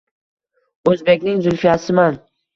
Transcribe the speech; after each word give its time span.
«O‘zbekning 0.93 1.45
Zulfiyasiman» 1.49 2.21